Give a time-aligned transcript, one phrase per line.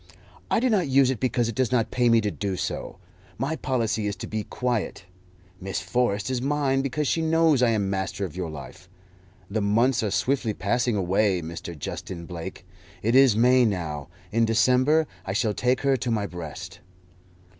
[0.49, 2.97] "I do not use it because it does not pay me to do so.
[3.37, 5.05] My policy is to be quiet.
[5.59, 8.89] Miss Forrest is mine because she knows I am master of your life.
[9.47, 11.77] The months are swiftly passing away, Mr.
[11.77, 12.65] Justin Blake.
[13.03, 16.79] It is May now; in December I shall take her to my breast."